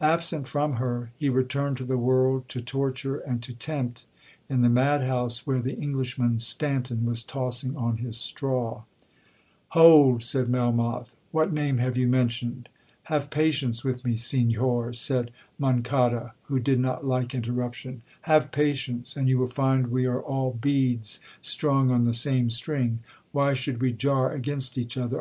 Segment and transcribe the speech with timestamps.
[0.00, 4.06] Absent from her, he returned to the world to torture and to tempt
[4.48, 8.84] in the mad house where the Englishman Stanton was tossing on his straw—'
[9.70, 16.60] 'Hold!' said Melmoth; 'what name have you mentioned?'—'Have patience with me, Senhor,' said Monçada, who
[16.60, 21.90] did not like interruption; 'have patience, and you will find we are all beads strung
[21.90, 23.00] on the same string.
[23.32, 25.12] Why should we jar against each other?